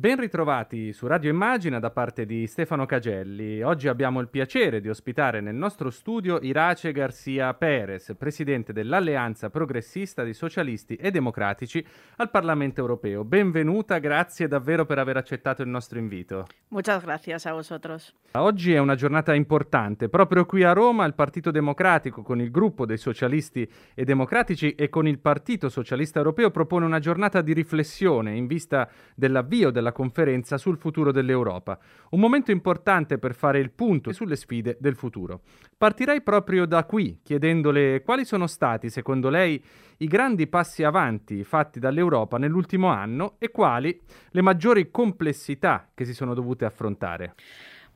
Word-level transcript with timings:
Ben 0.00 0.18
ritrovati 0.18 0.94
su 0.94 1.06
Radio 1.06 1.28
Immagina 1.28 1.78
da 1.78 1.90
parte 1.90 2.24
di 2.24 2.46
Stefano 2.46 2.86
Cagelli. 2.86 3.60
Oggi 3.60 3.86
abbiamo 3.86 4.20
il 4.20 4.30
piacere 4.30 4.80
di 4.80 4.88
ospitare 4.88 5.42
nel 5.42 5.54
nostro 5.54 5.90
studio 5.90 6.38
Irace 6.40 6.90
Garcia 6.90 7.52
Perez, 7.52 8.14
presidente 8.16 8.72
dell'Alleanza 8.72 9.50
Progressista 9.50 10.24
di 10.24 10.32
Socialisti 10.32 10.96
e 10.96 11.10
Democratici 11.10 11.86
al 12.16 12.30
Parlamento 12.30 12.80
Europeo. 12.80 13.24
Benvenuta, 13.24 13.98
grazie 13.98 14.48
davvero 14.48 14.86
per 14.86 14.98
aver 14.98 15.18
accettato 15.18 15.60
il 15.60 15.68
nostro 15.68 15.98
invito. 15.98 16.46
Muchas 16.68 17.02
gracias 17.02 17.44
a 17.44 17.52
vosotros. 17.52 18.14
Oggi 18.32 18.72
è 18.72 18.78
una 18.78 18.94
giornata 18.94 19.34
importante. 19.34 20.08
Proprio 20.08 20.46
qui 20.46 20.62
a 20.62 20.72
Roma 20.72 21.04
il 21.04 21.14
Partito 21.14 21.50
Democratico 21.50 22.22
con 22.22 22.40
il 22.40 22.50
gruppo 22.50 22.86
dei 22.86 22.96
Socialisti 22.96 23.70
e 23.92 24.04
Democratici 24.04 24.74
e 24.76 24.88
con 24.88 25.06
il 25.06 25.18
Partito 25.18 25.68
Socialista 25.68 26.20
Europeo 26.20 26.50
propone 26.50 26.86
una 26.86 27.00
giornata 27.00 27.42
di 27.42 27.52
riflessione 27.52 28.34
in 28.34 28.46
vista 28.46 28.88
dell'avvio 29.14 29.70
della 29.70 29.89
conferenza 29.92 30.58
sul 30.58 30.76
futuro 30.76 31.12
dell'Europa. 31.12 31.78
Un 32.10 32.20
momento 32.20 32.50
importante 32.50 33.18
per 33.18 33.34
fare 33.34 33.58
il 33.58 33.70
punto 33.70 34.12
sulle 34.12 34.36
sfide 34.36 34.76
del 34.80 34.94
futuro. 34.94 35.42
Partirei 35.76 36.22
proprio 36.22 36.66
da 36.66 36.84
qui, 36.84 37.20
chiedendole 37.22 38.02
quali 38.02 38.24
sono 38.24 38.46
stati, 38.46 38.90
secondo 38.90 39.28
lei, 39.28 39.62
i 39.98 40.06
grandi 40.06 40.46
passi 40.46 40.82
avanti 40.82 41.44
fatti 41.44 41.78
dall'Europa 41.78 42.38
nell'ultimo 42.38 42.88
anno 42.88 43.36
e 43.38 43.50
quali 43.50 44.00
le 44.30 44.42
maggiori 44.42 44.90
complessità 44.90 45.90
che 45.94 46.04
si 46.04 46.14
sono 46.14 46.34
dovute 46.34 46.64
affrontare. 46.64 47.34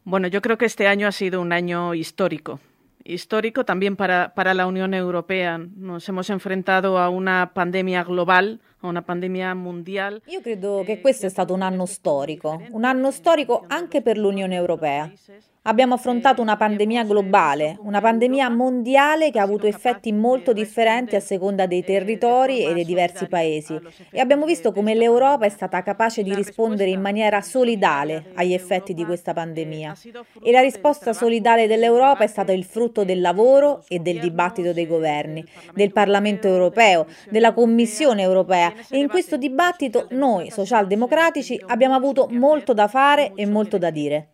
Bueno, 0.02 0.26
yo 0.26 0.40
creo 0.40 0.58
que 0.58 0.66
este 0.66 0.86
año 0.86 1.06
ha 1.06 1.12
sido 1.12 1.40
un 1.40 1.52
año 1.52 1.94
histórico. 1.94 2.60
Histórico 3.04 3.64
también 3.64 3.96
para, 3.96 4.34
para 4.34 4.54
la 4.54 4.66
Unión 4.66 4.94
Europea. 4.94 5.58
Nos 5.58 6.08
hemos 6.08 6.30
enfrentado 6.30 6.98
a 6.98 7.08
una 7.08 7.52
pandemia 7.54 8.02
global, 8.02 8.60
a 8.86 8.90
una 8.90 9.02
pandemia 9.02 9.54
mondiale. 9.54 10.20
Io 10.26 10.40
credo 10.40 10.82
che 10.84 11.00
questo 11.00 11.26
è 11.26 11.28
stato 11.28 11.54
un 11.54 11.62
anno 11.62 11.86
storico, 11.86 12.62
un 12.70 12.84
anno 12.84 13.10
storico 13.10 13.64
anche 13.66 14.02
per 14.02 14.18
l'Unione 14.18 14.54
Europea. 14.54 15.10
Abbiamo 15.66 15.94
affrontato 15.94 16.42
una 16.42 16.58
pandemia 16.58 17.04
globale, 17.04 17.78
una 17.80 18.02
pandemia 18.02 18.50
mondiale 18.50 19.30
che 19.30 19.38
ha 19.38 19.42
avuto 19.42 19.66
effetti 19.66 20.12
molto 20.12 20.52
differenti 20.52 21.16
a 21.16 21.20
seconda 21.20 21.64
dei 21.64 21.82
territori 21.82 22.62
e 22.66 22.74
dei 22.74 22.84
diversi 22.84 23.28
paesi 23.28 23.80
e 24.10 24.20
abbiamo 24.20 24.44
visto 24.44 24.72
come 24.72 24.94
l'Europa 24.94 25.46
è 25.46 25.48
stata 25.48 25.82
capace 25.82 26.22
di 26.22 26.34
rispondere 26.34 26.90
in 26.90 27.00
maniera 27.00 27.40
solidale 27.40 28.32
agli 28.34 28.52
effetti 28.52 28.92
di 28.92 29.06
questa 29.06 29.32
pandemia. 29.32 29.96
E 30.42 30.52
la 30.52 30.60
risposta 30.60 31.14
solidale 31.14 31.66
dell'Europa 31.66 32.24
è 32.24 32.28
stata 32.28 32.52
il 32.52 32.64
frutto 32.64 33.02
del 33.02 33.22
lavoro 33.22 33.84
e 33.88 34.00
del 34.00 34.20
dibattito 34.20 34.74
dei 34.74 34.86
governi, 34.86 35.42
del 35.72 35.92
Parlamento 35.92 36.46
europeo, 36.46 37.06
della 37.30 37.54
Commissione 37.54 38.20
europea 38.20 38.73
e 38.90 38.98
in 38.98 39.08
questo 39.08 39.36
dibattito 39.36 40.06
noi 40.10 40.50
socialdemocratici 40.50 41.62
abbiamo 41.66 41.94
avuto 41.94 42.28
molto 42.30 42.72
da 42.72 42.88
fare 42.88 43.32
e 43.34 43.46
molto 43.46 43.78
da 43.78 43.90
dire. 43.90 44.33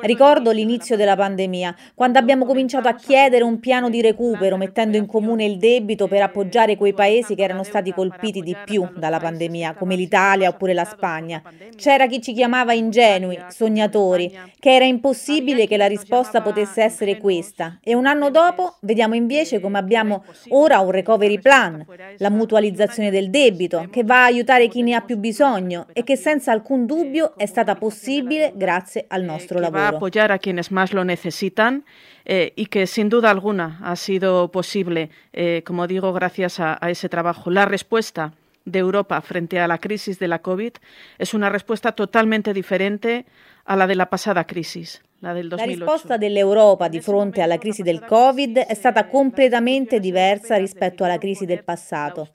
Ricordo 0.00 0.50
l'inizio 0.50 0.96
della 0.96 1.16
pandemia, 1.16 1.74
quando 1.94 2.18
abbiamo 2.18 2.44
cominciato 2.44 2.88
a 2.88 2.94
chiedere 2.94 3.44
un 3.44 3.60
piano 3.60 3.88
di 3.88 4.00
recupero, 4.00 4.56
mettendo 4.56 4.96
in 4.96 5.06
comune 5.06 5.44
il 5.44 5.56
debito 5.56 6.08
per 6.08 6.22
appoggiare 6.22 6.76
quei 6.76 6.92
paesi 6.92 7.34
che 7.34 7.42
erano 7.42 7.62
stati 7.62 7.92
colpiti 7.92 8.40
di 8.40 8.56
più 8.64 8.86
dalla 8.96 9.18
pandemia, 9.18 9.74
come 9.74 9.96
l'Italia 9.96 10.48
oppure 10.48 10.74
la 10.74 10.84
Spagna. 10.84 11.42
C'era 11.76 12.06
chi 12.06 12.20
ci 12.20 12.32
chiamava 12.32 12.72
ingenui, 12.72 13.38
sognatori, 13.48 14.36
che 14.58 14.74
era 14.74 14.84
impossibile 14.84 15.66
che 15.66 15.76
la 15.76 15.86
risposta 15.86 16.42
potesse 16.42 16.82
essere 16.82 17.16
questa. 17.16 17.78
E 17.82 17.94
un 17.94 18.06
anno 18.06 18.30
dopo 18.30 18.76
vediamo 18.80 19.14
invece 19.14 19.60
come 19.60 19.78
abbiamo 19.78 20.24
ora 20.48 20.80
un 20.80 20.90
recovery 20.90 21.38
plan, 21.38 21.84
la 22.18 22.30
mutualizzazione 22.30 23.10
del 23.10 23.30
debito, 23.30 23.86
che 23.90 24.04
va 24.04 24.22
a 24.22 24.26
aiutare 24.26 24.68
chi 24.68 24.82
ne 24.82 24.94
ha 24.94 25.00
più 25.00 25.16
bisogno 25.16 25.86
e 25.92 26.02
che 26.04 26.16
senza 26.16 26.52
alcun 26.52 26.86
dubbio 26.86 27.34
è 27.36 27.46
stata 27.46 27.74
possibile 27.74 28.52
grazie 28.54 29.04
al 29.08 29.22
nostro 29.22 29.58
lavoro. 29.58 29.69
Va 29.70 29.86
a 29.86 29.88
apoyar 29.88 30.32
a 30.32 30.38
quienes 30.38 30.70
más 30.70 30.92
lo 30.92 31.04
necesitan 31.04 31.84
eh, 32.24 32.52
y 32.56 32.66
que 32.66 32.86
sin 32.86 33.08
duda 33.08 33.30
alguna 33.30 33.78
ha 33.82 33.96
sido 33.96 34.50
posible, 34.50 35.10
eh, 35.32 35.62
como 35.64 35.86
digo, 35.86 36.12
gracias 36.12 36.60
a, 36.60 36.78
a 36.80 36.90
ese 36.90 37.08
trabajo. 37.08 37.50
La 37.50 37.64
respuesta 37.64 38.32
de 38.64 38.78
Europa 38.78 39.20
frente 39.20 39.58
a 39.60 39.68
la 39.68 39.78
crisis 39.78 40.18
de 40.18 40.28
la 40.28 40.40
COVID 40.40 40.72
es 41.18 41.34
una 41.34 41.48
respuesta 41.48 41.92
totalmente 41.92 42.52
diferente 42.52 43.26
a 43.64 43.76
la 43.76 43.86
de 43.86 43.94
la 43.94 44.10
pasada 44.10 44.44
crisis. 44.44 45.02
La, 45.22 45.34
la 45.34 45.64
risposta 45.64 46.16
dell'Europa 46.16 46.88
di 46.88 46.98
fronte 47.02 47.42
alla 47.42 47.58
crisi 47.58 47.82
del 47.82 48.02
Covid 48.02 48.56
è 48.56 48.72
stata 48.72 49.04
completamente 49.04 50.00
diversa 50.00 50.56
rispetto 50.56 51.04
alla 51.04 51.18
crisi 51.18 51.44
del 51.44 51.62
passato, 51.62 52.28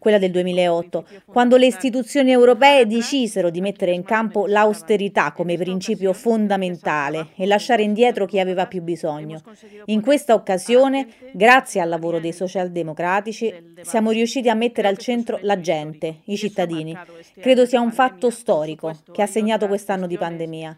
quella 0.00 0.18
del 0.18 0.32
2008, 0.32 1.04
quando 1.26 1.56
le 1.56 1.66
istituzioni 1.66 2.32
europee 2.32 2.88
decisero 2.88 3.48
di 3.48 3.60
mettere 3.60 3.92
in 3.92 4.02
campo 4.02 4.46
l'austerità 4.48 5.30
come 5.30 5.56
principio 5.56 6.12
fondamentale 6.12 7.28
e 7.36 7.46
lasciare 7.46 7.84
indietro 7.84 8.26
chi 8.26 8.40
aveva 8.40 8.66
più 8.66 8.82
bisogno. 8.82 9.40
In 9.84 10.00
questa 10.00 10.34
occasione, 10.34 11.06
grazie 11.32 11.80
al 11.80 11.88
lavoro 11.88 12.18
dei 12.18 12.32
socialdemocratici, 12.32 13.74
siamo 13.82 14.10
riusciti 14.10 14.48
a 14.48 14.54
mettere 14.54 14.88
al 14.88 14.98
centro 14.98 15.38
la 15.42 15.60
gente, 15.60 16.22
i 16.24 16.36
cittadini. 16.36 16.98
Credo 17.38 17.66
sia 17.66 17.80
un 17.80 17.92
fatto 17.92 18.30
storico 18.30 18.98
che 19.12 19.22
ha 19.22 19.26
segnato 19.26 19.68
quest'anno 19.68 20.08
di 20.08 20.18
pandemia. 20.18 20.76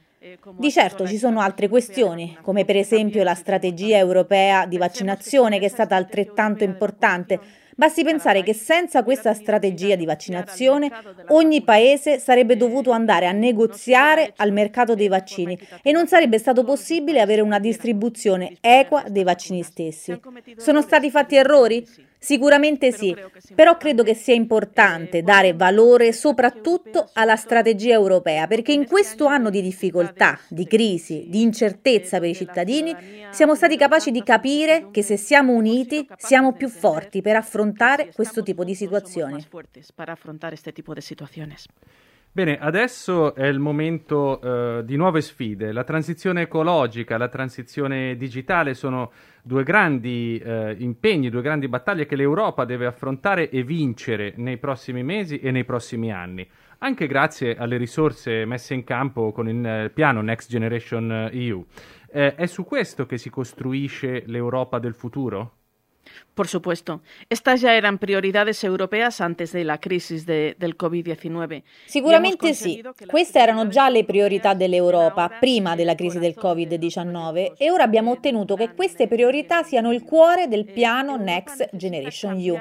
Di 0.57 0.71
certo 0.71 1.07
ci 1.07 1.17
sono 1.17 1.41
altre 1.41 1.69
questioni, 1.69 2.37
come 2.41 2.65
per 2.65 2.77
esempio 2.77 3.23
la 3.23 3.35
strategia 3.35 3.99
europea 3.99 4.67
di 4.67 4.79
vaccinazione 4.79 5.59
che 5.59 5.67
è 5.67 5.69
stata 5.69 5.97
altrettanto 5.97 6.65
importante. 6.65 7.41
Basti 7.77 8.05
pensare 8.05 8.45
che 8.45 8.55
senza 8.55 9.03
questa 9.03 9.35
strategia 9.35 9.97
di 9.97 10.05
vaccinazione 10.05 10.91
ogni 11.29 11.63
paese 11.63 12.21
sarebbe 12.21 12.57
dovuto 12.57 12.93
andare 12.93 13.27
a 13.27 13.33
negoziare 13.33 14.33
al 14.37 14.53
mercato 14.53 14.95
dei 14.95 15.09
vaccini 15.09 15.59
e 15.83 15.91
non 15.91 16.07
sarebbe 16.07 16.39
stato 16.39 16.63
possibile 16.63 17.21
avere 17.21 17.41
una 17.41 17.59
distribuzione 17.59 18.57
equa 18.61 19.05
dei 19.09 19.25
vaccini 19.25 19.63
stessi. 19.65 20.19
Sono 20.57 20.83
stati 20.83 21.11
fatti 21.11 21.35
errori? 21.35 21.85
Sicuramente 22.25 22.91
sì, 22.91 23.15
però 23.55 23.77
credo 23.77 24.03
che 24.03 24.15
sia 24.15 24.33
importante 24.33 25.23
dare 25.23 25.53
valore 25.53 26.11
soprattutto 26.15 27.11
alla 27.13 27.37
strategia 27.37 27.93
europea, 27.93 28.47
perché 28.47 28.73
in 28.73 28.87
questo 28.87 29.27
anno 29.27 29.51
di 29.51 29.61
difficoltà, 29.61 30.39
di 30.49 30.67
crisi, 30.67 31.27
di 31.29 31.43
incertezza 31.43 32.21
per 32.21 32.31
i 32.31 32.35
cittadini, 32.35 32.97
siamo 33.31 33.55
stati 33.55 33.77
capaci 33.77 34.11
di 34.11 34.23
capire 34.23 34.89
che 34.91 35.03
se 35.03 35.19
siamo 35.19 35.53
uniti 35.53 36.09
siamo 36.17 36.53
più 36.53 36.71
forti 36.71 37.21
per 37.21 37.37
affrontare 37.37 37.64
questo 38.15 38.43
tipo 38.43 38.65
di 38.65 38.75
situazioni. 38.75 39.35
Bene, 42.35 42.59
adesso 42.59 43.33
è 43.37 43.47
il 43.47 43.61
momento 43.61 44.41
uh, 44.43 44.83
di 44.83 44.97
nuove 44.97 45.21
sfide. 45.21 45.71
La 45.71 45.85
transizione 45.85 46.43
ecologica, 46.43 47.17
la 47.17 47.29
transizione 47.29 48.17
digitale 48.17 48.75
sono 48.75 49.13
due 49.41 49.63
grandi 49.63 50.43
uh, 50.45 50.75
impegni, 50.77 51.31
due 51.31 51.43
grandi 51.43 51.69
battaglie 51.69 52.07
che 52.07 52.17
l'Europa 52.17 52.65
deve 52.65 52.87
affrontare 52.87 53.51
e 53.51 53.63
vincere 53.63 54.33
nei 54.37 54.59
prossimi 54.59 55.05
mesi 55.05 55.39
e 55.39 55.53
nei 55.53 55.65
prossimi 55.65 56.11
anni, 56.11 56.45
anche 56.79 57.07
grazie 57.07 57.57
alle 57.57 57.77
risorse 57.77 58.45
messe 58.47 58.75
in 58.75 58.83
campo 58.83 59.31
con 59.31 59.49
il 59.49 59.85
uh, 59.87 59.93
piano 59.93 60.21
Next 60.21 60.51
Generation 60.51 61.31
EU. 61.33 61.65
Eh, 62.11 62.35
è 62.35 62.47
su 62.47 62.65
questo 62.65 63.07
che 63.07 63.17
si 63.17 63.31
costruisce 63.31 64.25
l'Europa 64.27 64.81
del 64.81 64.95
futuro? 64.95 65.64
Por 66.35 66.49
supuesto. 66.49 67.01
Estas 67.31 67.61
ya 67.61 67.77
eran 67.77 67.99
prioridades 67.99 68.65
europeas 68.65 69.21
antes 69.21 69.53
de 69.53 69.63
la 69.63 69.79
crisis 69.79 70.27
de, 70.27 70.57
del 70.59 70.77
Covid-19. 70.77 71.63
Sicuramente 71.87 72.55
sì. 72.55 72.83
Queste 73.07 73.39
erano 73.39 73.69
già 73.69 73.89
le 73.89 74.05
priorità 74.05 74.53
dell'Europa 74.53 75.29
prima 75.29 75.77
della 75.77 75.95
crisi 75.95 76.19
del 76.19 76.35
Covid-19 76.37 77.53
e 77.57 77.71
ora 77.71 77.85
abbiamo 77.85 78.11
ottenuto 78.11 78.57
che 78.57 78.75
queste 78.75 79.07
priorità 79.07 79.63
siano 79.63 79.93
il 79.93 80.03
cuore 80.03 80.49
del 80.49 80.65
piano 80.65 81.15
Next 81.15 81.69
Generation 81.73 82.37
EU. 82.37 82.59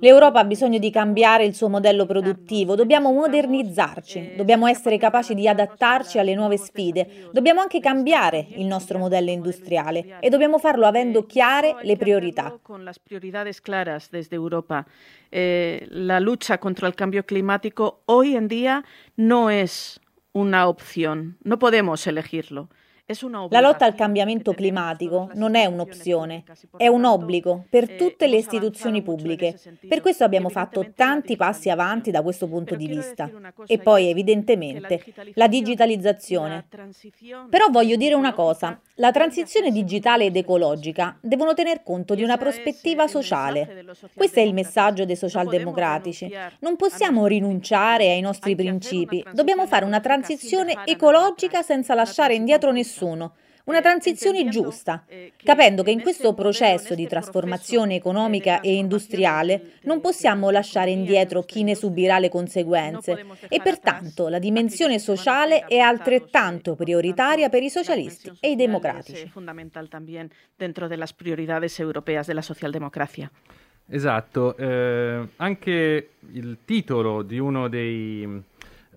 L'Europa 0.00 0.40
ha 0.40 0.44
bisogno 0.44 0.78
di 0.78 0.90
cambiare 0.90 1.44
il 1.44 1.54
suo 1.54 1.68
modello 1.68 2.06
produttivo, 2.06 2.76
dobbiamo 2.76 3.12
modernizzarci, 3.12 4.32
dobbiamo 4.36 4.66
essere 4.66 4.96
capaci 4.96 5.34
di 5.34 5.46
adattarci 5.46 6.18
alle 6.18 6.34
nuove 6.34 6.56
sfide, 6.56 7.28
dobbiamo 7.30 7.60
anche 7.60 7.78
cambiare 7.78 8.46
il 8.54 8.64
nostro 8.64 8.96
modello 8.96 9.30
industriale 9.30 10.16
e 10.20 10.30
dobbiamo 10.30 10.58
farlo 10.58 10.86
avendo 10.86 11.26
chiare 11.26 11.76
le 11.82 11.96
priorità 11.96 12.55
las 12.84 12.98
prioridades 12.98 13.60
claras 13.60 14.10
desde 14.10 14.36
Europa. 14.36 14.86
Eh, 15.30 15.86
la 15.90 16.20
lucha 16.20 16.58
contra 16.58 16.88
el 16.88 16.94
cambio 16.94 17.24
climático 17.24 18.02
hoy 18.06 18.36
en 18.36 18.48
día 18.48 18.84
no 19.16 19.50
es 19.50 20.00
una 20.32 20.66
opción, 20.66 21.38
no 21.42 21.58
podemos 21.58 22.06
elegirlo. 22.06 22.68
La 23.50 23.60
lotta 23.60 23.84
al 23.84 23.94
cambiamento 23.94 24.52
climatico 24.52 25.30
non 25.34 25.54
è 25.54 25.64
un'opzione, 25.66 26.42
è 26.76 26.88
un 26.88 27.04
obbligo 27.04 27.64
per 27.70 27.92
tutte 27.92 28.26
le 28.26 28.38
istituzioni 28.38 29.00
pubbliche. 29.00 29.56
Per 29.86 30.00
questo 30.00 30.24
abbiamo 30.24 30.48
fatto 30.48 30.90
tanti 30.92 31.36
passi 31.36 31.70
avanti 31.70 32.10
da 32.10 32.22
questo 32.22 32.48
punto 32.48 32.74
di 32.74 32.88
vista. 32.88 33.30
E 33.64 33.78
poi, 33.78 34.08
evidentemente, 34.08 35.04
la 35.34 35.46
digitalizzazione. 35.46 36.66
Però 37.48 37.66
voglio 37.70 37.94
dire 37.94 38.14
una 38.14 38.32
cosa, 38.32 38.80
la 38.96 39.12
transizione 39.12 39.70
digitale 39.70 40.24
ed 40.24 40.34
ecologica 40.34 41.16
devono 41.20 41.54
tener 41.54 41.84
conto 41.84 42.16
di 42.16 42.24
una 42.24 42.36
prospettiva 42.36 43.06
sociale. 43.06 43.84
Questo 44.16 44.40
è 44.40 44.42
il 44.42 44.52
messaggio 44.52 45.04
dei 45.04 45.14
socialdemocratici. 45.14 46.28
Non 46.58 46.74
possiamo 46.74 47.28
rinunciare 47.28 48.10
ai 48.10 48.20
nostri 48.20 48.56
principi, 48.56 49.24
dobbiamo 49.32 49.68
fare 49.68 49.84
una 49.84 50.00
transizione 50.00 50.78
ecologica 50.86 51.62
senza 51.62 51.94
lasciare 51.94 52.34
indietro 52.34 52.72
nessuno 52.72 52.94
nessuno. 52.96 53.34
Una 53.64 53.80
transizione 53.80 54.46
giusta, 54.48 55.04
capendo 55.42 55.82
che 55.82 55.90
in 55.90 56.00
questo 56.00 56.34
processo 56.34 56.94
di 56.94 57.08
trasformazione 57.08 57.96
economica 57.96 58.60
e 58.60 58.76
industriale 58.76 59.72
non 59.82 60.00
possiamo 60.00 60.50
lasciare 60.50 60.90
indietro 60.90 61.42
chi 61.42 61.64
ne 61.64 61.74
subirà 61.74 62.20
le 62.20 62.28
conseguenze 62.28 63.26
e 63.48 63.60
pertanto 63.60 64.28
la 64.28 64.38
dimensione 64.38 65.00
sociale 65.00 65.64
è 65.64 65.78
altrettanto 65.78 66.76
prioritaria 66.76 67.48
per 67.48 67.64
i 67.64 67.68
socialisti 67.68 68.30
e 68.38 68.52
i 68.52 68.54
democratici. 68.54 69.26
Fondamentale 69.26 69.88
también 69.88 70.30
dentro 70.54 70.86
delle 70.86 71.06
priorità 71.16 71.58
europee 71.78 72.22
della 72.24 72.42
socialdemocrazia. 72.42 73.28
Esatto, 73.88 74.56
eh, 74.56 75.26
anche 75.36 76.10
il 76.32 76.58
titolo 76.64 77.22
di 77.22 77.38
uno 77.38 77.66
dei 77.66 78.44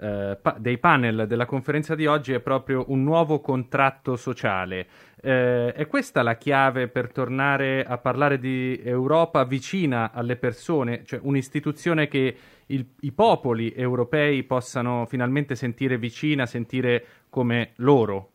eh, 0.02 0.38
pa- 0.42 0.56
dei 0.58 0.78
panel 0.78 1.26
della 1.28 1.46
conferenza 1.46 1.94
di 1.94 2.06
oggi 2.06 2.32
è 2.32 2.40
proprio 2.40 2.86
un 2.88 3.04
nuovo 3.04 3.42
contratto 3.42 4.16
sociale. 4.16 4.88
Eh, 5.22 5.74
è 5.74 5.88
questa 5.88 6.22
la 6.22 6.38
chiave 6.38 6.88
per 6.88 7.12
tornare 7.12 7.84
a 7.84 7.98
parlare 7.98 8.40
di 8.40 8.80
Europa 8.82 9.44
vicina 9.44 10.12
alle 10.14 10.38
persone, 10.38 11.04
cioè 11.06 11.20
un'istituzione 11.22 12.08
che 12.08 12.36
il, 12.68 12.86
i 13.02 13.12
popoli 13.12 13.74
europei 13.74 14.44
possano 14.44 15.06
finalmente 15.06 15.56
sentire 15.56 15.98
vicina, 15.98 16.46
sentire 16.46 17.06
come 17.30 17.72
loro? 17.78 18.32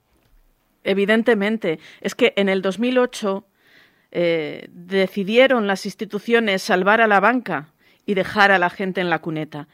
Evidentemente, 0.82 1.78
es 2.02 2.14
que 2.14 2.34
en 2.36 2.50
el 2.50 2.60
2008 2.60 3.46
eh, 4.10 4.68
decidieron 4.70 5.66
las 5.66 5.86
instituciones 5.86 6.62
salvar 6.62 7.00
a 7.00 7.06
la 7.06 7.20
banca 7.20 7.73
y 8.04 8.14
dejar 8.14 8.50
a 8.50 8.58
la 8.58 8.70
gente 8.70 9.00
en 9.00 9.08
la 9.08 9.18
cuneta. 9.18 9.66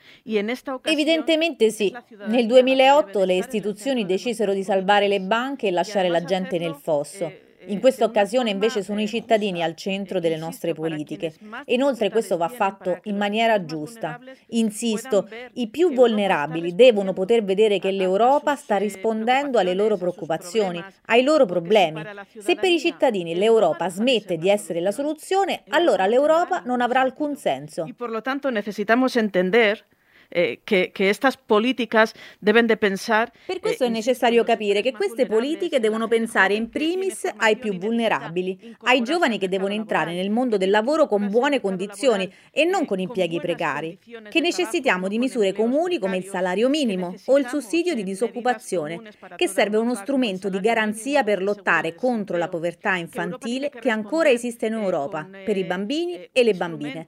Evidentemente 0.85 1.71
sì. 1.71 1.95
Nel 2.27 2.47
2008 2.47 3.25
le 3.25 3.35
istituzioni 3.35 4.07
decisero 4.07 4.53
di 4.53 4.63
salvare 4.63 5.09
le 5.09 5.21
banche 5.21 5.67
e 5.67 5.71
lasciare 5.71 6.09
la 6.09 6.23
gente 6.23 6.59
nel 6.59 6.75
fosso. 6.75 7.49
In 7.67 7.81
questa 7.81 8.05
occasione 8.05 8.51
invece 8.51 8.83
sono 8.83 9.01
i 9.01 9.07
cittadini 9.07 9.63
al 9.63 9.75
centro 9.75 10.19
delle 10.19 10.37
nostre 10.37 10.73
politiche. 10.73 11.35
Inoltre 11.67 12.09
questo 12.09 12.37
va 12.37 12.49
fatto 12.49 13.01
in 13.05 13.17
maniera 13.17 13.65
giusta. 13.65 14.19
Insisto, 14.49 15.29
i 15.55 15.69
più 15.69 15.93
vulnerabili 15.93 16.75
devono 16.75 17.13
poter 17.13 17.45
vedere 17.45 17.79
che 17.79 17.91
l'Europa 17.91 18.57
sta 18.57 18.77
rispondendo 18.77 19.59
alle 19.59 19.75
loro 19.75 19.97
preoccupazioni, 19.97 20.83
ai 21.07 21.23
loro 21.23 21.45
problemi. 21.45 22.03
Se 22.39 22.57
per 22.57 22.71
i 22.71 22.79
cittadini 22.79 23.35
l'Europa 23.35 23.91
smette 23.91 24.39
di 24.39 24.49
essere 24.49 24.81
la 24.81 24.93
soluzione, 24.93 25.63
allora 25.69 26.07
l'Europa 26.07 26.63
non 26.65 26.81
avrà 26.81 27.01
alcun 27.01 27.37
senso. 27.37 27.85
E 27.85 27.95
por 27.95 28.11
lo 28.11 28.23
tanto 28.23 28.51
necesitamos 28.51 29.17
entender 29.17 29.85
eh, 30.31 30.61
che, 30.65 30.91
che 30.93 31.11
estas 31.11 31.37
políticas 31.37 32.15
deben 32.41 32.67
de 32.67 32.77
pensar... 32.77 33.33
Per 33.47 33.61
questo 33.61 33.85
eh, 33.85 33.89
è 33.89 33.91
necessario 33.91 34.45
capire 34.45 34.81
che 34.83 34.93
queste 34.93 35.27
politiche 35.27 35.81
devono 35.81 36.09
pensare 36.09 36.55
in 36.55 36.69
primis 36.69 37.29
ai 37.37 37.57
più 37.57 37.77
vulnerabili, 37.77 38.77
ai 38.83 39.03
giovani 39.03 39.39
che 39.39 39.49
devono 39.49 39.75
entrare 39.75 40.15
nel 40.15 40.31
mondo 40.31 40.57
del 40.57 40.71
lavoro 40.71 41.07
con 41.07 41.29
buone 41.29 41.61
condizioni 41.61 42.33
e 42.51 42.65
non 42.65 42.85
con 42.87 42.99
impieghi 42.99 43.41
precari, 43.41 43.99
che 44.29 44.41
necessitiamo 44.41 45.09
di 45.09 45.19
misure 45.19 45.53
comuni 45.53 45.99
come 45.99 46.17
il 46.17 46.25
salario 46.25 46.69
minimo 46.69 47.15
o 47.27 47.39
il 47.39 47.47
sussidio 47.47 47.95
di 47.95 48.05
disoccupazione, 48.05 49.01
che 49.37 49.49
serve 49.49 49.77
uno 49.77 49.95
strumento 49.95 50.49
di 50.49 50.61
garanzia 50.61 51.25
per 51.25 51.43
lottare 51.43 51.95
contro 51.95 52.37
la 52.37 52.49
povertà 52.49 52.97
infantile 52.97 53.71
che 53.71 53.91
ancora 53.91 54.31
esiste 54.31 54.67
in 54.67 54.75
Europa, 54.75 55.29
per 55.45 55.57
i 55.57 55.65
bambini 55.65 56.29
e 56.33 56.43
le 56.43 56.55
bambine. 56.55 57.07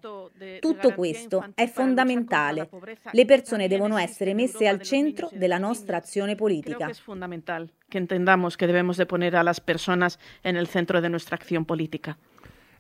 Tutto 0.61 0.95
questo 0.95 1.53
è 1.55 1.67
fondamentale 1.67 2.69
le 3.13 3.25
persone 3.25 3.69
devono 3.69 3.97
essere 3.97 4.35
messe 4.35 4.67
al 4.67 4.81
centro 4.81 5.29
della 5.33 5.59
nostra 5.59 5.97
azione 5.97 6.35
politica. 6.35 6.91
Che 7.89 7.99
entendiamo 7.99 8.49
che 8.49 8.67
dobbiamo 8.67 8.93
de 8.93 9.07
poner 9.07 9.37
a 9.37 9.43
las 9.43 9.61
personas 9.61 10.19
en 10.43 10.57
el 10.57 10.69
centro 10.69 11.01
de 11.01 11.09
nuestra 11.09 11.37
acción 11.37 11.65
política. 11.65 12.17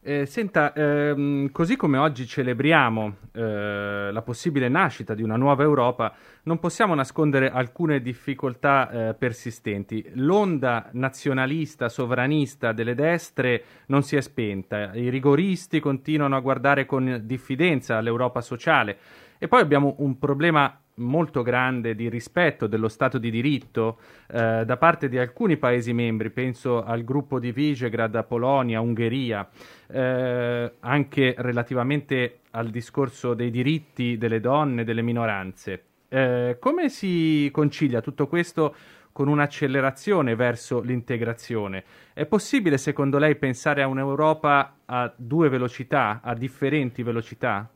Eh, 0.05 0.27
senta, 0.27 0.73
ehm, 0.73 1.53
così 1.53 1.77
come 1.77 1.97
oggi 1.97 2.27
celebriamo 2.27 3.17
eh, 3.31 4.11
la 4.11 4.23
possibile 4.23 4.69
nascita 4.69 5.15
di 5.15 5.23
una 5.23 5.37
nuova 5.37 5.63
Europa, 5.63 6.13
non 6.43 6.59
possiamo 6.59 6.93
nascondere 6.97 7.49
alcune 7.49 8.03
difficoltà 8.03 8.91
eh, 8.91 9.15
persistenti. 9.15 10.05
L'onda 10.15 10.89
nazionalista, 10.95 11.89
sovranista 11.89 12.73
delle 12.73 12.97
destre 12.97 13.63
non 13.87 14.03
si 14.03 14.17
è 14.17 14.21
spenta, 14.21 14.93
i 14.93 15.09
rigoristi 15.09 15.79
continuano 15.79 16.35
a 16.35 16.41
guardare 16.41 16.85
con 16.85 17.21
diffidenza 17.23 17.97
all'Europa 17.97 18.41
sociale. 18.41 18.99
E 19.39 19.47
poi 19.47 19.61
abbiamo 19.61 19.95
un 19.99 20.19
problema 20.19 20.82
molto 20.97 21.43
grande 21.43 21.95
di 21.95 22.09
rispetto 22.09 22.67
dello 22.67 22.89
Stato 22.89 23.19
di 23.19 23.31
diritto 23.31 23.99
eh, 24.29 24.65
da 24.65 24.77
parte 24.77 25.09
di 25.09 25.19
alcuni 25.19 25.57
Paesi 25.57 25.93
membri, 25.93 26.31
penso 26.31 26.83
al 26.83 27.05
gruppo 27.05 27.39
di 27.39 27.53
Visegrad, 27.53 28.25
Polonia, 28.27 28.81
Ungheria, 28.81 29.49
eh, 29.89 30.73
anche 30.81 31.35
relativamente 31.39 32.41
al 32.51 32.69
discorso 32.69 33.35
dei 33.35 33.51
diritti 33.51 34.19
delle 34.19 34.41
donne, 34.41 34.85
delle 34.85 35.03
minoranze. 35.03 35.85
Eh, 36.09 36.59
come 36.61 36.91
si 36.91 37.49
concilia 37.53 38.03
tutto 38.03 38.27
questo 38.27 38.75
con 39.13 39.29
un'accelerazione 39.29 40.35
verso 40.35 40.81
l'integrazione? 40.81 41.85
È 42.13 42.27
possibile, 42.27 42.77
secondo 42.77 43.17
lei, 43.19 43.37
pensare 43.37 43.83
a 43.83 43.87
un'Europa 43.87 44.77
a 44.85 45.13
due 45.17 45.49
velocità, 45.49 46.21
a 46.23 46.35
differenti 46.35 47.03
velocità? 47.03 47.67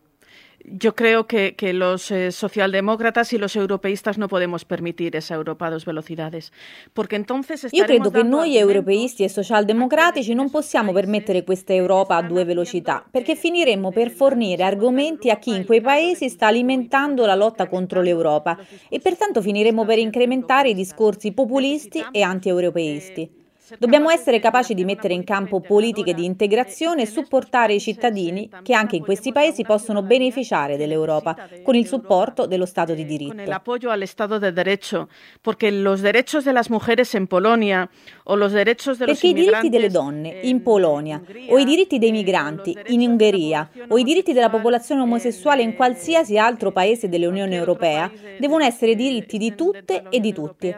Yo 0.68 0.94
creo 0.94 1.26
que, 1.26 1.54
que 1.54 1.72
los 1.72 2.10
eh, 2.10 2.32
socialdemócratas 2.32 3.32
y 3.32 3.38
los 3.38 3.54
europeístas 3.56 4.18
no 4.18 4.28
podemos 4.28 4.64
permitir 4.64 5.14
esa 5.14 5.34
Europa 5.34 5.66
a 5.66 5.70
dos 5.70 5.84
velocidades, 5.84 6.52
porque 6.92 7.16
entonces 7.16 7.68
Io 7.72 7.84
credo 7.84 8.10
che 8.10 8.24
noi 8.24 8.56
europeisti 8.56 9.22
e 9.22 9.28
socialdemocratici 9.28 10.34
non 10.34 10.50
possiamo 10.50 10.92
permettere 10.92 11.44
questa 11.44 11.72
Europa 11.72 12.16
a 12.16 12.22
due 12.22 12.44
velocità, 12.44 13.04
perché 13.08 13.36
finiremmo 13.36 13.92
per 13.92 14.10
fornire 14.10 14.64
argomenti 14.64 15.30
a 15.30 15.36
chi 15.36 15.54
in 15.54 15.64
quei 15.64 15.80
paesi 15.80 16.28
sta 16.28 16.48
alimentando 16.48 17.24
la 17.26 17.34
lotta 17.34 17.68
contro 17.68 18.02
l'Europa 18.02 18.58
e 18.88 18.98
pertanto 18.98 19.40
finiremmo 19.40 19.84
per 19.84 19.98
incrementare 19.98 20.70
i 20.70 20.74
discorsi 20.74 21.32
populisti 21.32 22.04
e 22.10 22.22
anti-europeisti. 22.22 23.44
Dobbiamo 23.78 24.10
essere 24.10 24.38
capaci 24.38 24.74
di 24.74 24.84
mettere 24.84 25.14
in 25.14 25.24
campo 25.24 25.60
politiche 25.60 26.14
di 26.14 26.24
integrazione 26.24 27.02
e 27.02 27.06
supportare 27.06 27.74
i 27.74 27.80
cittadini 27.80 28.48
che 28.62 28.74
anche 28.74 28.96
in 28.96 29.02
questi 29.02 29.32
paesi 29.32 29.64
possono 29.64 30.02
beneficiare 30.02 30.76
dell'Europa 30.76 31.36
con 31.64 31.74
il 31.74 31.86
supporto 31.86 32.46
dello 32.46 32.66
Stato 32.66 32.94
di 32.94 33.04
diritto. 33.04 33.34
Con 33.34 33.44
l'appoggio 33.44 33.90
allo 33.90 34.06
Stato 34.06 34.38
di 34.38 34.52
diritto, 34.52 35.08
perché 35.40 35.70
los 35.70 36.00
derechos 36.00 36.44
de 36.44 36.52
las 36.52 36.68
mujeres 36.68 37.14
en 37.14 37.26
Polonia 37.26 37.88
o 38.24 38.36
los 38.36 38.52
derechos 38.52 38.98
de 38.98 39.06
los 39.06 39.18
Perché 39.18 39.28
i 39.28 39.42
diritti 39.44 39.68
delle 39.68 39.88
donne 39.88 40.40
in 40.42 40.62
Polonia 40.62 41.20
o 41.48 41.58
i 41.58 41.64
diritti 41.64 41.98
dei 41.98 42.12
migranti 42.12 42.76
in 42.88 43.00
Ungheria 43.00 43.68
o 43.88 43.98
i 43.98 44.04
diritti 44.04 44.32
della 44.32 44.50
popolazione 44.50 45.00
omosessuale 45.00 45.62
in 45.62 45.74
qualsiasi 45.74 46.38
altro 46.38 46.70
paese 46.70 47.08
dell'Unione 47.08 47.56
Europea 47.56 48.10
devono 48.38 48.64
essere 48.64 48.94
diritti 48.94 49.38
di 49.38 49.54
tutte 49.54 50.04
e 50.08 50.20
di 50.20 50.32
tutti. 50.32 50.74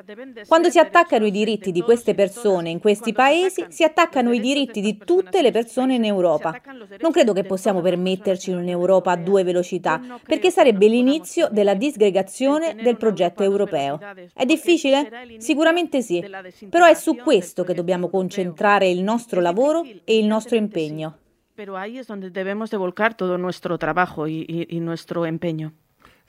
Quando 0.46 0.70
si 0.70 0.78
attaccano 0.78 1.26
i 1.26 1.30
diritti 1.30 1.70
di 1.72 1.82
queste 1.82 2.14
persone 2.14 2.70
in 2.70 2.77
in 2.78 2.80
questi 2.80 3.12
paesi 3.12 3.66
si 3.68 3.82
attaccano 3.82 4.32
i 4.32 4.38
diritti 4.38 4.80
di 4.80 4.96
tutte 4.96 5.42
le 5.42 5.50
persone 5.50 5.96
in 5.96 6.04
Europa. 6.04 6.60
Non 7.00 7.10
credo 7.10 7.32
che 7.32 7.42
possiamo 7.42 7.80
permetterci 7.80 8.52
un'Europa 8.52 9.10
a 9.10 9.16
due 9.16 9.42
velocità, 9.42 10.00
perché 10.24 10.50
sarebbe 10.50 10.86
l'inizio 10.86 11.48
della 11.50 11.74
disgregazione 11.74 12.76
del 12.80 12.96
progetto 12.96 13.42
europeo. 13.42 13.98
È 14.32 14.44
difficile? 14.44 15.10
Sicuramente 15.38 16.02
sì, 16.02 16.24
però 16.70 16.86
è 16.86 16.94
su 16.94 17.16
questo 17.16 17.64
che 17.64 17.74
dobbiamo 17.74 18.08
concentrare 18.08 18.88
il 18.88 19.02
nostro 19.02 19.40
lavoro 19.40 19.82
e 19.82 20.16
il 20.16 20.26
nostro 20.26 20.56
impegno. 20.56 21.16
Pero 21.56 21.74
ahí 21.76 21.98
es 21.98 22.06
donde 22.06 22.30
debemos 22.30 22.70
de 22.70 22.76
volcar 22.76 23.16
todo 23.16 23.36
nuestro 23.36 23.78
trabajo 23.78 24.28
y, 24.28 24.46
y, 24.46 24.76
y 24.76 24.78
nuestro 24.78 25.26
empeño. 25.26 25.72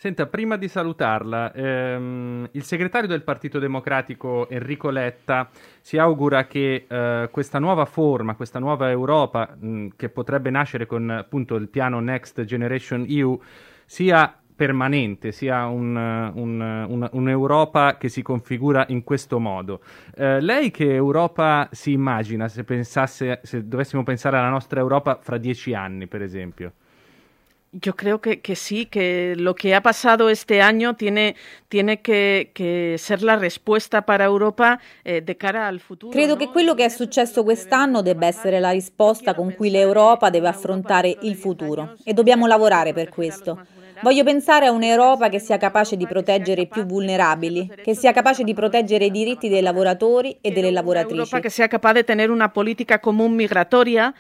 Senta, 0.02 0.28
prima 0.28 0.56
di 0.56 0.70
salutarla, 0.70 1.52
ehm, 1.52 2.48
il 2.54 2.64
segretario 2.64 3.10
del 3.10 3.22
Partito 3.22 3.60
Democratico 3.60 4.48
Enrico 4.48 4.92
Letta 4.92 5.50
si 5.82 5.98
augura 5.98 6.48
che 6.48 6.86
eh, 6.88 7.28
questa 7.30 7.60
nuova 7.60 7.84
forma, 7.84 8.36
questa 8.36 8.60
nuova 8.60 8.90
Europa 8.90 9.54
mh, 9.60 9.88
che 9.98 10.08
potrebbe 10.08 10.52
nascere 10.52 10.86
con 10.86 11.10
appunto 11.10 11.56
il 11.56 11.68
piano 11.68 12.00
Next 12.00 12.46
Generation 12.46 13.06
EU 13.10 13.38
sia 13.86 14.34
permanente, 14.56 15.34
sia 15.34 15.66
un, 15.66 15.94
un, 15.98 16.86
un, 16.88 17.10
un'Europa 17.12 17.98
che 17.98 18.08
si 18.08 18.22
configura 18.22 18.86
in 18.88 19.04
questo 19.04 19.38
modo. 19.38 19.82
Eh, 20.16 20.40
lei 20.40 20.72
che 20.72 20.94
Europa 20.94 21.68
si 21.74 21.92
immagina 21.92 22.48
se, 22.48 22.64
pensasse, 22.64 23.42
se 23.44 23.68
dovessimo 23.68 24.04
pensare 24.04 24.38
alla 24.38 24.48
nostra 24.48 24.80
Europa 24.80 25.20
fra 25.22 25.38
dieci 25.38 25.74
anni, 25.74 26.08
per 26.08 26.22
esempio? 26.22 26.72
Yo 27.72 27.96
creo 27.96 28.20
que, 28.20 28.42
que, 28.42 28.56
sí, 28.56 28.88
que 28.88 29.36
lo 29.38 29.54
que 29.54 29.76
ha 29.76 29.82
pasado 29.82 30.30
este 30.30 30.60
año 30.60 30.96
tiene, 30.96 31.36
tiene 31.68 32.02
que, 32.02 32.50
que 32.56 32.96
ser 32.98 33.22
la 33.22 33.36
risposta 33.36 34.02
para 34.08 34.26
Europa 34.26 34.80
eh, 35.04 35.22
de 35.22 35.38
cara 35.38 35.68
al 35.68 35.80
futuro. 35.80 36.12
Credo 36.12 36.36
che 36.36 36.48
quello 36.48 36.74
che 36.74 36.86
è 36.86 36.90
successo 36.90 37.44
quest'anno 37.44 38.02
debba 38.02 38.26
essere 38.26 38.60
la 38.60 38.72
risposta 38.72 39.36
con 39.36 39.54
cui 39.54 39.70
l'Europa 39.70 40.32
deve 40.32 40.48
affrontare 40.48 41.16
il 41.22 41.36
futuro 41.36 41.96
e 42.04 42.14
dobbiamo 42.14 42.48
lavorare 42.48 42.92
per 42.94 43.10
questo. 43.10 43.60
Voglio 44.02 44.24
pensare 44.24 44.68
a 44.68 44.72
un'Europa 44.72 45.30
che 45.30 45.40
sia 45.40 45.58
capace 45.58 45.98
di 45.98 46.08
proteggere 46.08 46.62
i 46.62 46.68
più 46.68 46.86
vulnerabili, 46.86 47.72
che 47.84 47.96
sia 47.96 48.12
capace 48.12 48.44
di 48.44 48.54
proteggere 48.54 49.06
i 49.06 49.12
diritti 49.12 49.50
dei 49.50 49.62
lavoratori 49.62 50.38
e 50.42 50.52
delle 50.52 50.72
lavoratrici. 50.72 51.14
Un'Europa 51.14 51.40
che 51.40 51.50
sia 51.50 51.68
capace 51.68 51.96
di 51.96 52.04
tenere 52.06 52.32
una 52.32 52.50
politica 52.50 53.00
comune 53.00 53.36
migratoria 53.36 54.14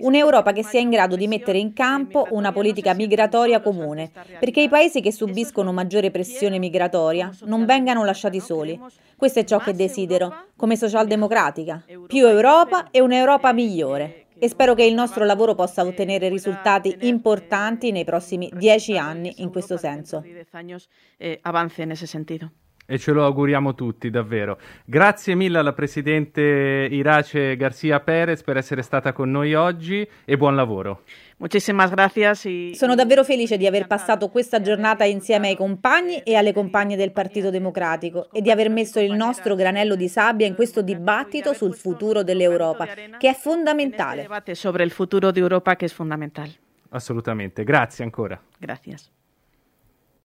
Un'Europa 0.00 0.52
che 0.52 0.64
sia 0.64 0.80
in 0.80 0.90
grado 0.90 1.16
di 1.16 1.28
mettere 1.28 1.58
in 1.58 1.72
campo 1.72 2.26
una 2.30 2.50
politica 2.50 2.94
migratoria 2.94 3.60
comune, 3.60 4.10
perché 4.40 4.62
i 4.62 4.68
paesi 4.68 5.00
che 5.00 5.12
subiscono 5.12 5.72
maggiore 5.72 6.10
pressione 6.10 6.58
migratoria 6.58 7.30
non 7.44 7.64
vengano 7.64 8.04
lasciati 8.04 8.40
soli. 8.40 8.78
Questo 9.16 9.40
è 9.40 9.44
ciò 9.44 9.58
che 9.58 9.74
desidero, 9.74 10.46
come 10.56 10.76
socialdemocratica. 10.76 11.84
Più 12.06 12.26
Europa 12.26 12.88
e 12.90 13.00
un'Europa 13.00 13.52
migliore 13.52 14.26
e 14.38 14.48
spero 14.48 14.74
che 14.74 14.84
il 14.84 14.94
nostro 14.94 15.24
lavoro 15.24 15.54
possa 15.54 15.84
ottenere 15.84 16.28
risultati 16.28 16.96
importanti 17.00 17.90
nei 17.90 18.04
prossimi 18.04 18.50
dieci 18.54 18.96
anni 18.96 19.34
in 19.38 19.50
questo 19.50 19.76
senso. 19.76 20.22
E 22.90 22.96
ce 22.96 23.12
lo 23.12 23.22
auguriamo 23.22 23.74
tutti, 23.74 24.08
davvero. 24.08 24.58
Grazie 24.86 25.34
mille 25.34 25.58
alla 25.58 25.74
Presidente 25.74 26.88
Irace 26.90 27.54
Garcia 27.54 28.00
Perez 28.00 28.42
per 28.42 28.56
essere 28.56 28.80
stata 28.80 29.12
con 29.12 29.30
noi 29.30 29.52
oggi 29.52 30.08
e 30.24 30.36
buon 30.38 30.56
lavoro. 30.56 31.02
Muchísimas 31.36 31.90
gracias 31.90 32.46
y... 32.46 32.72
Sono 32.74 32.94
davvero 32.94 33.24
felice 33.24 33.58
di 33.58 33.66
aver 33.66 33.86
passato 33.86 34.30
questa 34.30 34.62
giornata 34.62 35.04
insieme 35.04 35.48
ai 35.48 35.56
compagni 35.56 36.20
e 36.20 36.34
alle 36.34 36.54
compagne 36.54 36.96
del 36.96 37.12
Partito 37.12 37.50
Democratico 37.50 38.28
e 38.32 38.40
di 38.40 38.50
aver 38.50 38.70
messo 38.70 38.98
il 39.00 39.12
nostro 39.12 39.54
granello 39.54 39.94
di 39.94 40.08
sabbia 40.08 40.46
in 40.46 40.54
questo 40.54 40.80
dibattito 40.80 41.52
sul 41.52 41.74
futuro 41.74 42.22
dell'Europa, 42.22 42.86
che 43.18 43.28
è 43.28 43.34
fondamentale. 43.34 44.26
Sobre 44.52 44.82
il 44.84 44.90
futuro 44.90 45.30
d'Europa 45.30 45.76
che 45.76 45.84
è 45.84 45.88
fondamentale. 45.88 46.52
Assolutamente. 46.88 47.64
Grazie 47.64 48.04
ancora. 48.04 48.40
Grazie. 48.56 48.96